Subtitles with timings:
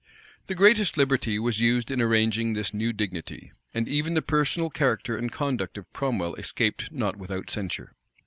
[0.47, 5.15] The greatest liberty was used in arraigning this new dignity; and even the personal character
[5.15, 7.93] and conduct of Cromwell escaped not without censure.